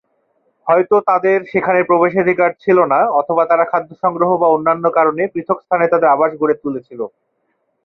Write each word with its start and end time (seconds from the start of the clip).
হয়ত 0.67 0.91
তাদের 1.09 1.37
সেখানে 1.51 1.79
প্রবেশাধিকার 1.83 2.51
ছিল 2.63 2.77
না 2.93 2.99
অথবা 3.19 3.43
তারা 3.51 3.65
খাদ্য 3.71 3.91
সংগ্রহ 4.03 4.29
বা 4.37 4.47
অন্যান্য 4.49 4.85
কারণে 4.97 5.23
পৃথক 5.33 5.57
স্থানে 5.61 5.85
তাদের 5.87 6.11
আবাস 6.11 6.31
গড়ে 6.41 6.55
তুলেছিল। 6.63 6.99